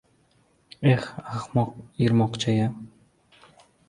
“Eh, 0.93 1.03
ahmoq 1.33 1.69
irmoqcha-ya! 2.05 2.67